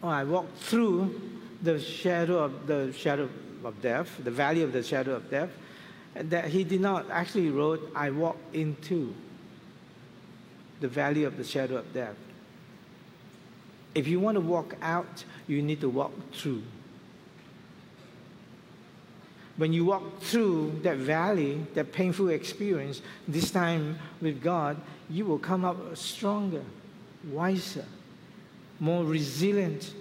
[0.00, 1.20] or I walked through
[1.62, 3.28] the shadow of the shadow
[3.62, 5.50] of death, the valley of the shadow of death,
[6.14, 9.14] that he did not actually wrote, I walked into
[10.80, 12.16] the valley of the shadow of death.
[13.94, 16.62] If you want to walk out, you need to walk through.
[19.56, 25.38] When you walk through that valley, that painful experience, this time with God, you will
[25.38, 26.62] come up stronger,
[27.30, 27.84] wiser,
[28.78, 29.92] more resilient.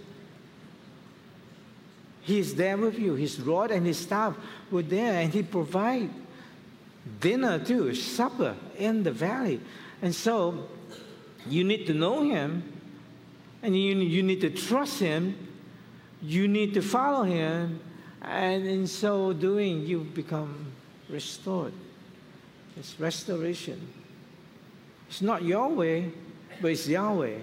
[2.21, 3.15] He is there with you.
[3.15, 4.37] His rod and his staff
[4.71, 6.09] were there, and he provide
[7.19, 9.59] dinner too, supper in the valley.
[10.01, 10.69] And so
[11.47, 12.78] you need to know him
[13.61, 15.47] and you, you need to trust Him,
[16.21, 17.79] you need to follow Him,
[18.21, 20.71] and in so doing, you become
[21.09, 21.73] restored.
[22.77, 23.87] It's restoration.
[25.09, 26.11] It's not your way,
[26.61, 27.39] but it's Yahweh,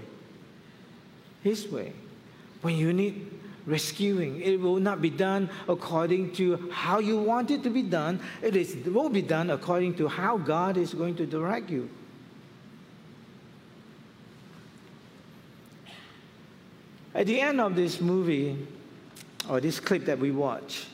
[1.43, 1.93] His way.
[2.63, 3.31] When you need
[3.67, 8.21] rescuing, it will not be done according to how you want it to be done.
[8.41, 11.91] It, is, it will be done according to how God is going to direct you.
[17.17, 18.59] At the end of this movie,
[19.49, 20.85] or this clip that we watch,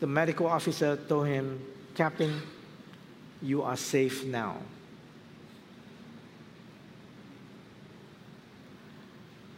[0.00, 2.42] the medical officer told him, Captain,
[3.40, 4.56] you are safe now.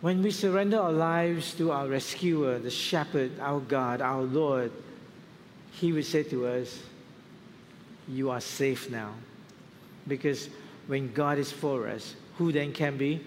[0.02, 4.70] When we surrender our lives to our rescuer, the shepherd, our God, our Lord,
[5.72, 6.82] he would say to us,
[8.06, 9.14] You are safe now.
[10.06, 10.50] Because
[10.86, 13.24] when God is for us, who then can be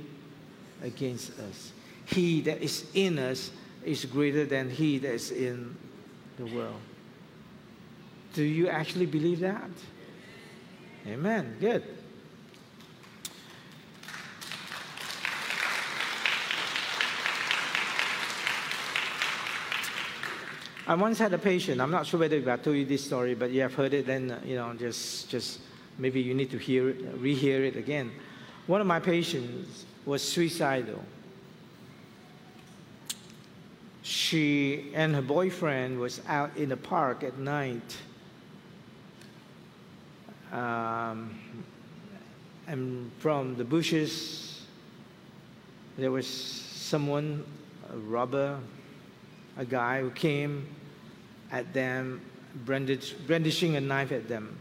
[0.83, 1.71] against us?
[2.13, 3.51] He that is in us
[3.83, 5.75] is greater than he that is in
[6.37, 6.79] the world.
[8.33, 9.69] Do you actually believe that?
[11.07, 11.57] Amen.
[11.59, 11.83] Good.
[20.87, 21.79] I once had a patient.
[21.79, 24.05] I'm not sure whether I told you this story, but you have heard it.
[24.05, 25.61] Then you know, just just
[25.97, 28.11] maybe you need to hear it, rehear it again.
[28.67, 31.01] One of my patients was suicidal
[34.31, 37.97] she and her boyfriend was out in the park at night.
[40.53, 41.37] Um,
[42.65, 44.61] and from the bushes
[45.97, 47.43] there was someone
[47.91, 48.57] a robber
[49.57, 50.65] a guy who came
[51.51, 52.21] at them
[52.65, 54.57] brandishing a knife at them.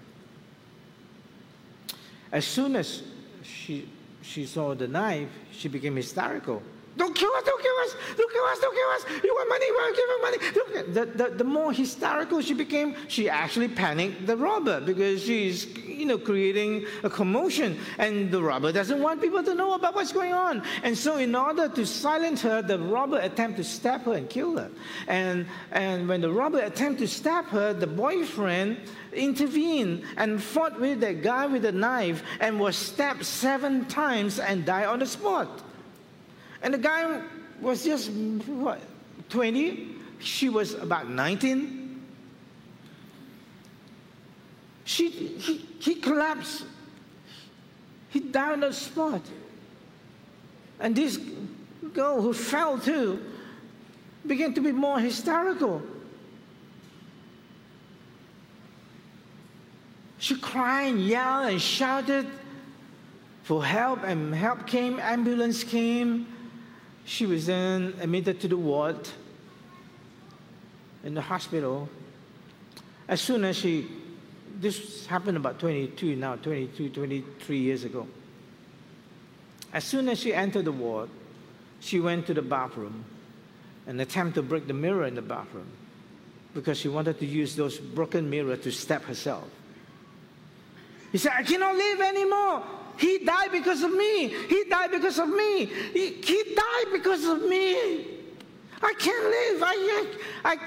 [2.32, 3.02] As soon as
[3.44, 3.88] she,
[4.22, 6.60] she saw the knife she became hysterical
[7.00, 9.24] Don't kill us, don't kill us, don't kill us, don't kill us.
[9.24, 10.92] You want money, well, give her money.
[10.92, 16.04] The, the, the more hysterical she became, she actually panicked the robber because she's, you
[16.04, 17.78] know, creating a commotion.
[17.96, 20.62] And the robber doesn't want people to know about what's going on.
[20.82, 24.58] And so in order to silence her, the robber attempted to stab her and kill
[24.58, 24.70] her.
[25.08, 28.76] And, and when the robber attempted to stab her, the boyfriend
[29.14, 34.66] intervened and fought with that guy with a knife and was stabbed seven times and
[34.66, 35.62] died on the spot.
[36.62, 37.22] And the guy
[37.60, 38.80] was just, what,
[39.28, 39.96] 20?
[40.18, 42.02] She was about 19.
[44.84, 46.64] She, he, he collapsed.
[48.08, 49.22] He died on the spot.
[50.80, 51.18] And this
[51.92, 53.22] girl who fell too
[54.26, 55.82] began to be more hysterical.
[60.18, 62.26] She cried and yelled and shouted
[63.42, 66.26] for help, and help came, ambulance came.
[67.10, 69.08] She was then admitted to the ward
[71.02, 71.88] in the hospital.
[73.08, 73.88] As soon as she,
[74.60, 78.06] this happened about 22 now, 22, 23 years ago.
[79.72, 81.10] As soon as she entered the ward,
[81.80, 83.04] she went to the bathroom
[83.88, 85.66] and attempted to break the mirror in the bathroom
[86.54, 89.48] because she wanted to use those broken mirror to stab herself.
[91.10, 92.62] He said, I cannot live anymore.
[93.00, 94.28] He died because of me.
[94.28, 95.64] He died because of me.
[95.64, 98.04] He, he died because of me.
[98.82, 99.62] I can't live.
[99.62, 100.06] I,
[100.44, 100.58] I, I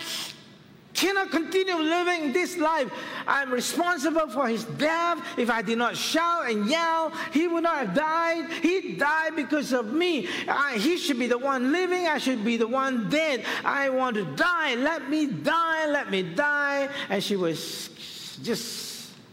[0.96, 2.92] cannot continue living this life.
[3.28, 5.24] I'm responsible for his death.
[5.38, 8.52] If I did not shout and yell, he would not have died.
[8.64, 10.28] He died because of me.
[10.48, 12.08] I, he should be the one living.
[12.08, 13.46] I should be the one dead.
[13.64, 14.74] I want to die.
[14.74, 15.86] Let me die.
[15.88, 16.90] Let me die.
[17.10, 17.90] And she was
[18.42, 18.83] just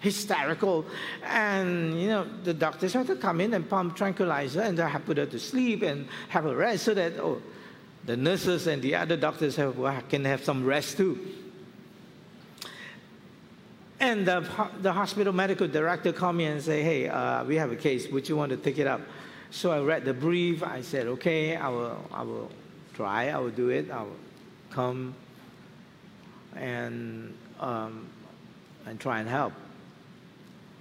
[0.00, 0.84] hysterical.
[1.22, 5.18] And, you know, the doctors had to come in and pump tranquilizer and have put
[5.18, 7.40] her to sleep and have a rest so that, oh,
[8.04, 9.76] the nurses and the other doctors have,
[10.08, 11.18] can have some rest too.
[14.00, 14.48] And the,
[14.80, 18.08] the hospital medical director called me and said, hey, uh, we have a case.
[18.08, 19.02] Would you want to take it up?
[19.50, 20.62] So I read the brief.
[20.62, 22.50] I said, okay, I will, I will
[22.94, 23.28] try.
[23.28, 23.90] I will do it.
[23.90, 24.16] I will
[24.70, 25.14] come
[26.56, 28.06] and, um,
[28.86, 29.52] and try and help.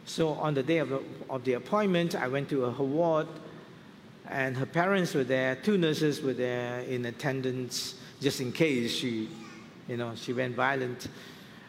[0.09, 3.27] So on the day of the, of the appointment, I went to her ward,
[4.27, 5.55] and her parents were there.
[5.55, 9.29] Two nurses were there in attendance, just in case she,
[9.87, 11.09] you know, she went violent.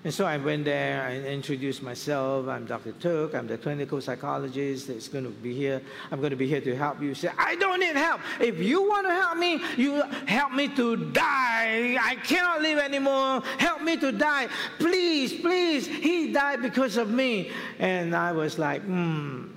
[0.03, 2.49] And so I went there and introduced myself.
[2.49, 2.93] I'm Dr.
[2.93, 3.35] Toke.
[3.35, 5.83] I'm the clinical psychologist that's going to be here.
[6.11, 7.15] I'm going to be here to help you.
[7.15, 8.23] Say, I don't need help.
[8.41, 11.99] If you want to help me, you help me to die.
[12.01, 13.43] I cannot live anymore.
[13.59, 14.49] Help me to die.
[14.79, 15.87] Please, please.
[15.87, 17.51] He died because of me.
[17.79, 19.49] And I was like, hmm,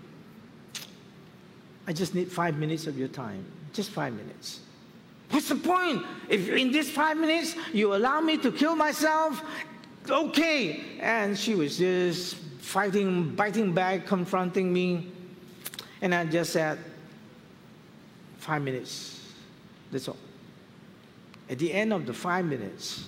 [1.87, 3.45] I just need five minutes of your time.
[3.71, 4.59] Just five minutes.
[5.29, 6.05] What's the point?
[6.27, 9.41] If in this five minutes you allow me to kill myself,
[10.09, 10.83] okay.
[10.99, 15.11] And she was just fighting, biting back, confronting me.
[16.01, 16.79] And I just said,
[18.37, 19.21] five minutes.
[19.91, 20.17] That's all.
[21.49, 23.05] At the end of the five minutes,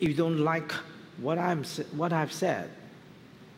[0.00, 0.72] if you don't like
[1.18, 2.70] what, I'm, what I've said,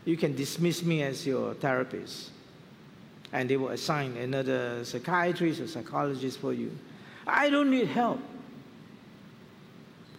[0.04, 2.30] you can dismiss me as your therapist.
[3.32, 6.70] And they will assign another psychiatrist or psychologist for you.
[7.26, 8.20] I don't need help.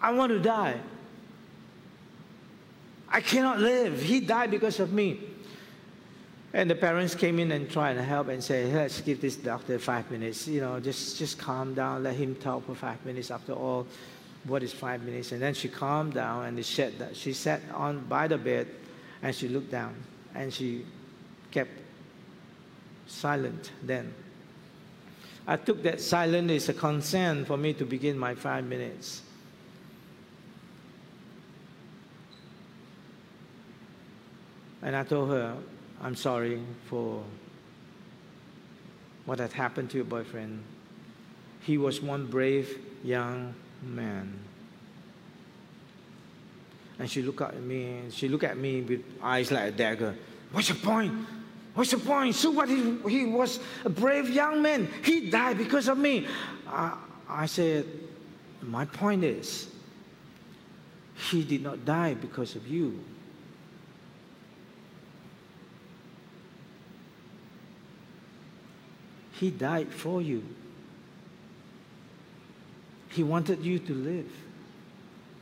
[0.02, 0.80] I want to die.
[3.10, 4.02] I cannot live.
[4.02, 5.22] He died because of me.
[6.54, 9.78] And the parents came in and tried to help and say, let's give this doctor
[9.80, 10.48] five minutes.
[10.48, 13.32] You know, just, just calm down, let him talk for five minutes.
[13.32, 13.86] After all,
[14.46, 15.32] what is five minutes?
[15.34, 18.68] And then she calmed down and she sat, she sat on by the bed
[19.22, 19.94] and she looked down
[20.34, 20.86] and she
[21.52, 21.72] kept
[23.08, 24.14] silent then.
[25.46, 29.22] I took that silence as a consent for me to begin my five minutes.
[34.88, 35.54] And I told her,
[36.02, 37.22] I'm sorry for
[39.26, 40.64] what had happened to your boyfriend.
[41.60, 44.40] He was one brave young man.
[47.00, 50.16] And she looked at me, she looked at me with eyes like a dagger.
[50.54, 51.14] What's the point?
[51.74, 52.34] What's the point?
[52.36, 52.70] So what?
[52.70, 54.88] He, he was a brave young man.
[55.04, 56.28] He died because of me.
[56.66, 57.86] I, I said,
[58.62, 59.68] my point is,
[61.30, 63.04] he did not die because of you.
[69.40, 70.44] He died for you.
[73.10, 74.32] He wanted you to live.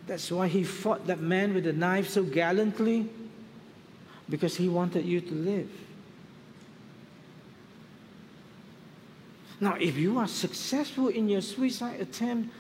[0.08, 3.10] That's why he fought that man with the knife so gallantly,
[4.30, 5.70] because he wanted you to live.
[9.60, 12.54] Now, if you are successful in your suicide attempt,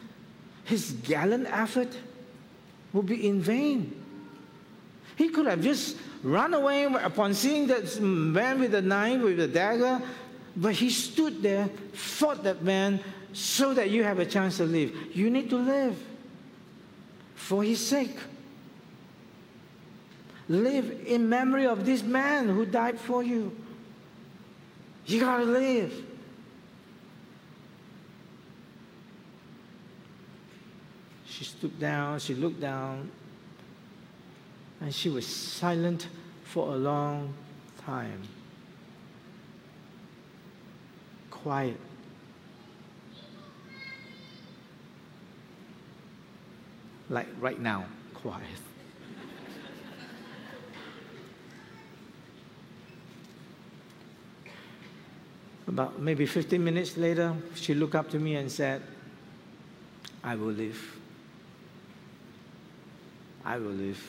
[0.63, 1.95] his gallant effort
[2.93, 4.01] will be in vain.
[5.17, 9.47] He could have just run away upon seeing that man with the knife, with the
[9.47, 10.01] dagger,
[10.55, 12.99] but he stood there, fought that man,
[13.33, 14.95] so that you have a chance to live.
[15.13, 15.97] You need to live
[17.35, 18.17] for his sake.
[20.47, 23.55] Live in memory of this man who died for you.
[25.05, 25.93] You gotta live.
[31.25, 33.11] She stooped down, she looked down,
[34.79, 36.07] and she was silent
[36.43, 37.33] for a long
[37.85, 38.21] time.
[41.45, 41.77] Quiet.
[47.07, 47.85] Like right now,
[48.15, 48.41] quiet.
[55.67, 58.81] About maybe 15 minutes later, she looked up to me and said,
[60.23, 60.97] I will live.
[63.45, 64.03] I will live.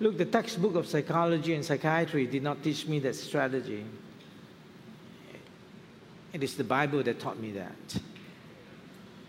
[0.00, 3.84] Look, the textbook of psychology and psychiatry did not teach me that strategy.
[6.36, 7.98] It is the Bible that taught me that.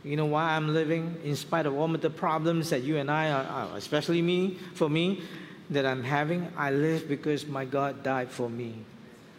[0.03, 3.09] You know why I'm living in spite of all of the problems that you and
[3.09, 5.23] I are, especially me, for me,
[5.69, 6.51] that I'm having?
[6.57, 8.75] I live because my God died for me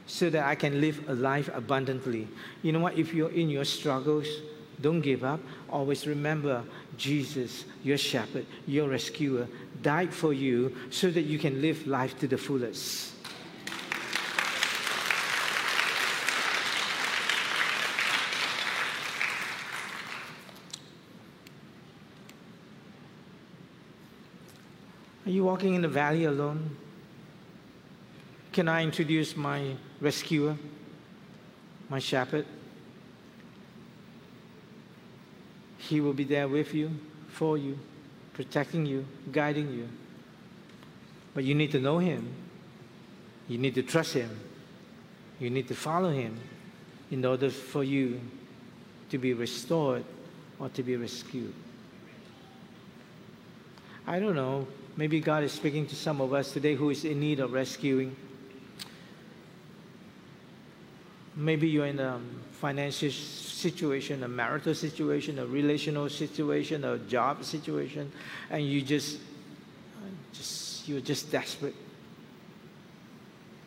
[0.07, 2.27] so that I can live a life abundantly.
[2.63, 2.97] You know what?
[2.97, 4.27] If you're in your struggles,
[4.81, 5.41] don't give up.
[5.69, 6.65] Always remember
[6.97, 9.47] Jesus, your shepherd, your rescuer,
[9.83, 13.13] died for you so that you can live life to the fullest.
[25.29, 26.75] Are you walking in the valley alone?
[28.51, 30.57] Can I introduce my rescuer,
[31.91, 32.47] my shepherd?
[35.77, 36.91] He will be there with you,
[37.29, 37.79] for you,
[38.33, 39.87] protecting you, guiding you.
[41.35, 42.33] But you need to know Him.
[43.49, 44.31] You need to trust Him.
[45.39, 46.41] You need to follow Him
[47.11, 48.19] in order for you
[49.11, 50.05] to be restored
[50.59, 51.53] or to be rescued.
[54.07, 54.67] I don't know.
[54.99, 58.17] Maybe God is speaking to some of us today who is in need of rescuing.
[61.37, 62.21] Maybe you're in a
[62.55, 68.11] financial situation, a marital situation, a relational situation, a job situation,
[68.51, 69.21] and you just,
[70.33, 71.77] just you're just desperate.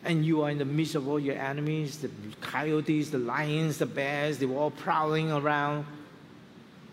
[0.04, 2.10] And you are in the midst of all your enemies, the
[2.42, 5.86] coyotes, the lions, the bears, they were all prowling around,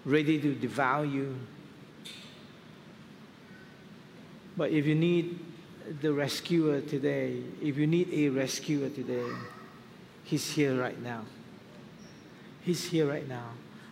[0.06, 1.36] ready to devour you.
[4.60, 5.40] But if you need
[6.02, 9.32] the rescuer today, if you need a rescuer today,
[10.26, 11.24] He's here right now.
[12.60, 13.52] He's here right now.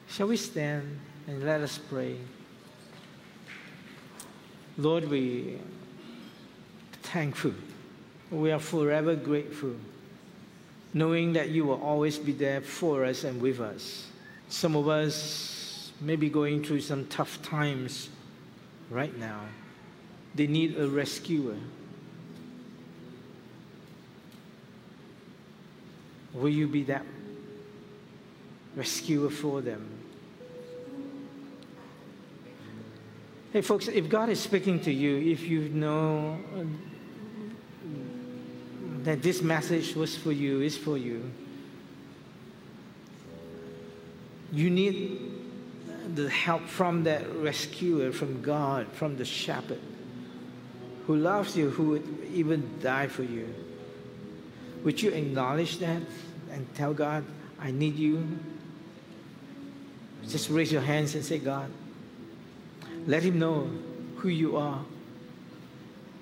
[0.10, 2.18] Shall we stand and let us pray?
[4.78, 5.58] Lord, we
[7.02, 7.54] thankful.
[8.30, 9.78] We are forever grateful,
[10.94, 14.08] knowing that you will always be there for us and with us.
[14.50, 18.10] Some of us may be going through some tough times
[18.90, 19.40] right now.
[20.38, 21.56] They need a rescuer.
[26.32, 27.04] Will you be that
[28.76, 29.90] rescuer for them?
[33.52, 36.64] Hey, folks, if God is speaking to you, if you know uh,
[39.06, 41.32] that this message was for you, is for you,
[44.52, 45.20] you need
[46.14, 49.82] the help from that rescuer, from God, from the shepherd
[51.08, 53.48] who loves you, who would even die for you.
[54.84, 56.02] Would you acknowledge that?
[56.52, 57.24] and tell God,
[57.60, 58.28] I need you.
[60.28, 61.72] Just raise your hands and say, God,
[63.06, 63.70] let Him know
[64.18, 64.84] who you are.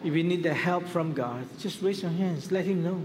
[0.04, 2.52] If you need the help from God, just raise your hands.
[2.52, 3.04] Let Him know.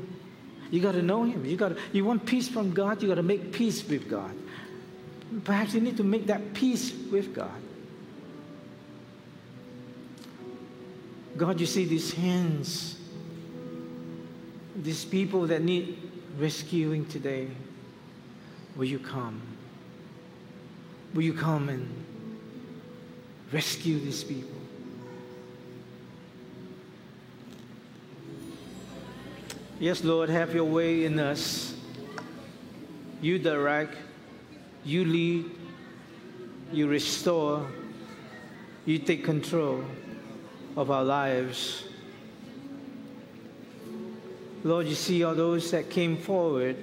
[0.71, 1.45] You got to know Him.
[1.45, 3.01] You got you want peace from God.
[3.01, 4.35] You got to make peace with God.
[5.45, 7.63] Perhaps you need to make that peace with God.
[11.41, 12.99] God, you see these hands,
[14.77, 15.97] these people that need
[16.37, 17.49] rescuing today,
[18.77, 19.41] will you come?
[21.15, 21.89] Will you come and
[23.51, 24.61] rescue these people?
[29.79, 31.75] Yes, Lord, have your way in us.
[33.23, 33.97] You direct,
[34.85, 35.51] you lead,
[36.71, 37.67] you restore,
[38.85, 39.83] you take control
[40.77, 41.85] of our lives.
[44.63, 46.77] Lord, you see all those that came forward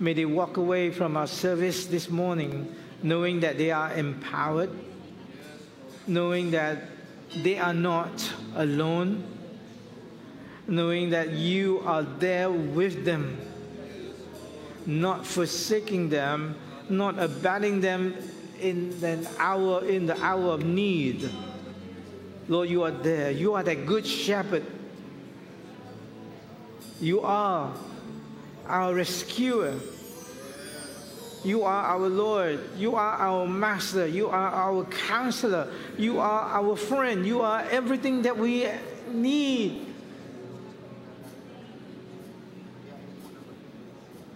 [0.00, 2.72] May they walk away from our service this morning
[3.02, 4.70] knowing that they are empowered,
[6.06, 6.84] knowing that
[7.42, 9.24] they are not alone,
[10.68, 13.38] knowing that you are there with them,
[14.86, 16.54] not forsaking them,
[16.88, 18.14] not abandoning them
[18.60, 21.28] in an hour in the hour of need.
[22.48, 23.30] Lord, you are there.
[23.30, 24.64] You are that good shepherd.
[27.00, 27.72] You are
[28.66, 29.78] our rescuer.
[31.44, 32.60] You are our Lord.
[32.76, 34.06] You are our master.
[34.06, 35.72] You are our counselor.
[35.96, 37.26] You are our friend.
[37.26, 38.66] You are everything that we
[39.12, 39.86] need.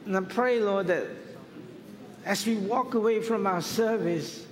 [0.05, 1.07] And I pray, Lord, that
[2.25, 4.47] as we walk away from our service,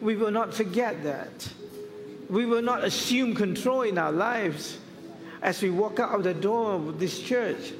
[0.00, 1.48] we will not forget that.
[2.30, 4.78] We will not assume control in our lives
[5.42, 7.72] as we walk out of the door of this church.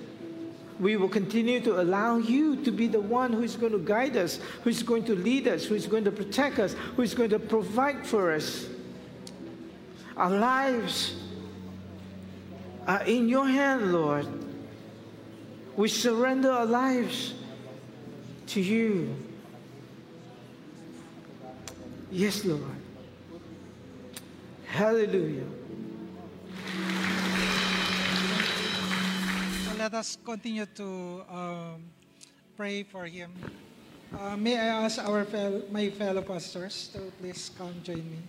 [0.81, 4.17] We will continue to allow you to be the one who is going to guide
[4.17, 7.15] us, who is going to lead us, who is going to protect us, who is
[7.15, 8.67] going to provide for us.
[10.17, 11.15] Our lives
[12.89, 14.27] are in your hand, Lord.
[15.77, 17.35] We surrender our lives
[18.49, 19.15] to you.
[22.11, 22.80] Yes, Lord.
[24.71, 25.51] Hallelujah.
[29.67, 30.89] So let us continue to
[31.27, 31.83] um,
[32.57, 33.35] pray for him.
[34.15, 35.27] Uh, may I ask our
[35.75, 38.23] my fellow pastors to please come join me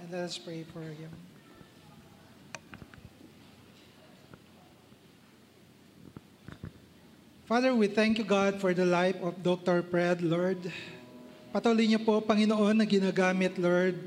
[0.00, 1.12] and let us pray for him.
[7.44, 9.84] Father, we thank you, God, for the life of Dr.
[9.84, 10.72] Fred, Lord.
[11.52, 14.00] Patuloy niyo po, Panginoon, na ginagamit, Lord,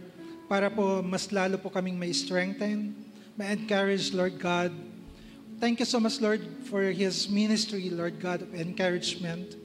[0.47, 2.93] para po mas lalo po kaming may strengthen,
[3.37, 4.71] may encourage, Lord God.
[5.59, 9.55] Thank you so much, Lord, for his ministry, Lord God, of encouragement.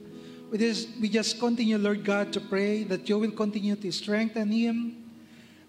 [0.49, 4.51] We just, we just continue, Lord God, to pray that you will continue to strengthen
[4.51, 4.97] him,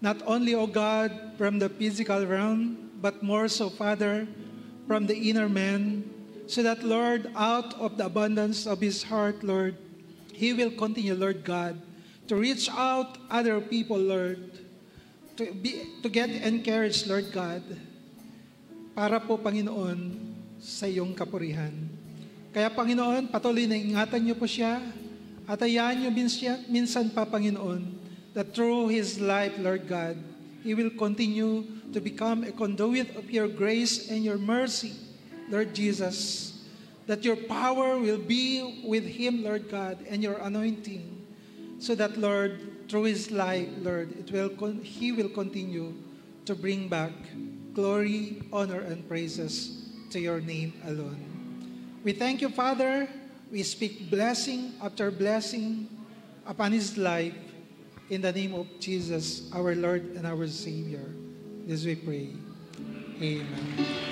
[0.01, 4.27] not only, O God, from the physical realm, but more so, Father,
[4.87, 6.03] from the inner man,
[6.47, 9.77] so that, Lord, out of the abundance of his heart, Lord,
[10.33, 11.79] he will continue, Lord God,
[12.27, 14.62] to reach out other people, Lord,
[15.37, 17.63] to, be, to get encouraged, Lord God,
[18.93, 20.13] para po, Panginoon,
[20.61, 21.73] sa iyong kapurihan.
[22.53, 24.77] Kaya, Panginoon, patuloy na ingatan niyo po siya
[25.49, 27.81] at hayaan niyo minsan, minsan pa, Panginoon,
[28.37, 30.15] that through his life, Lord God,
[30.61, 34.93] he will continue to become a conduit of your grace and your mercy,
[35.49, 36.49] Lord Jesus,
[37.05, 41.03] that your power will be with him, Lord God, and your anointing,
[41.77, 44.49] so that, Lord, through his life, Lord, it will
[44.81, 45.93] he will continue
[46.45, 47.11] to bring back
[47.73, 51.19] glory, honor, and praises to your name alone.
[52.03, 53.07] We thank you, Father.
[53.51, 55.89] We speak blessing after blessing
[56.45, 57.35] upon his life
[58.09, 61.13] in the name of Jesus, our Lord and our Savior.
[61.65, 62.29] This we pray.
[63.21, 64.03] Amen.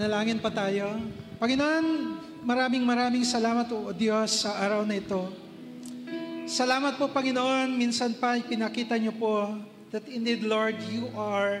[0.00, 0.96] Manalangin pa tayo.
[1.36, 5.28] Panginoon, maraming maraming salamat o Diyos sa araw na ito.
[6.48, 9.60] Salamat po Panginoon, minsan pa pinakita niyo po
[9.92, 11.60] that indeed Lord, you are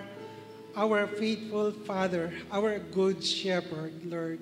[0.72, 4.40] our faithful Father, our good shepherd, Lord.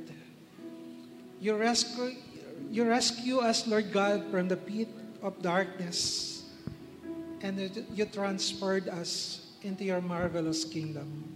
[1.42, 2.22] You rescue,
[2.70, 4.94] you rescue us, Lord God, from the pit
[5.26, 6.46] of darkness
[7.42, 7.58] and
[7.98, 11.26] you transferred us into your marvelous kingdom.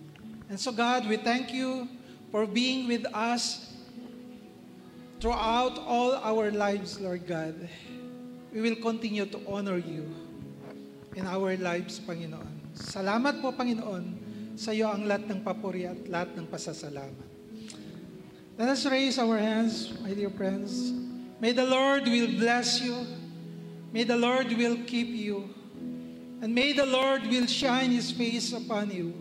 [0.46, 1.90] And so God, we thank you
[2.32, 3.68] for being with us
[5.20, 7.54] throughout all our lives, Lord God.
[8.50, 10.08] We will continue to honor you
[11.14, 12.72] in our lives, Panginoon.
[12.72, 14.16] Salamat po, Panginoon,
[14.56, 17.28] sa iyo ang lahat ng papuri at lahat ng pasasalamat.
[18.56, 20.92] Let us raise our hands, my dear friends.
[21.40, 22.96] May the Lord will bless you.
[23.92, 25.48] May the Lord will keep you.
[26.40, 29.12] And may the Lord will shine His face upon you.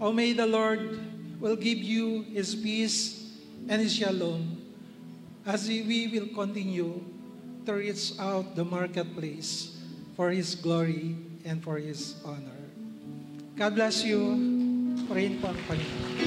[0.00, 1.07] Or may the Lord
[1.40, 3.32] will give you His peace
[3.68, 4.58] and His shalom
[5.46, 7.00] as we will continue
[7.64, 9.78] to reach out the marketplace
[10.16, 12.60] for His glory and for His honor.
[13.56, 14.20] God bless you.
[15.08, 16.18] Pray po ang Panginoon.